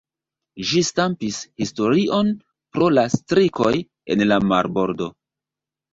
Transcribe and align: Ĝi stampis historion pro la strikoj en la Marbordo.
Ĝi 0.69 0.79
stampis 0.87 1.37
historion 1.63 2.31
pro 2.77 2.89
la 2.99 3.05
strikoj 3.17 3.73
en 4.15 4.27
la 4.33 4.41
Marbordo. 4.53 5.15